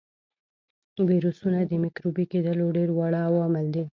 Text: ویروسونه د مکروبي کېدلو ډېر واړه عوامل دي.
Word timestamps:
ویروسونه 1.09 1.59
د 1.65 1.71
مکروبي 1.83 2.25
کېدلو 2.31 2.65
ډېر 2.77 2.89
واړه 2.93 3.19
عوامل 3.27 3.65
دي. 3.75 3.83